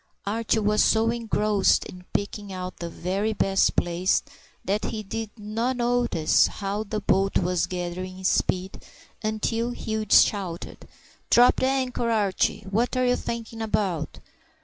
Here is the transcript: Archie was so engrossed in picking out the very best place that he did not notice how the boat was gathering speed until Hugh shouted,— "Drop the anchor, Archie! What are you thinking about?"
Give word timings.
Archie 0.25 0.57
was 0.57 0.83
so 0.83 1.11
engrossed 1.11 1.85
in 1.85 2.05
picking 2.11 2.51
out 2.51 2.77
the 2.77 2.89
very 2.89 3.33
best 3.33 3.75
place 3.75 4.23
that 4.65 4.85
he 4.85 5.03
did 5.03 5.29
not 5.37 5.77
notice 5.77 6.47
how 6.47 6.83
the 6.83 6.99
boat 7.01 7.37
was 7.37 7.67
gathering 7.67 8.23
speed 8.23 8.81
until 9.21 9.69
Hugh 9.69 10.07
shouted,— 10.09 10.87
"Drop 11.29 11.57
the 11.57 11.67
anchor, 11.67 12.09
Archie! 12.09 12.61
What 12.67 12.97
are 12.97 13.05
you 13.05 13.15
thinking 13.15 13.61
about?" 13.61 14.19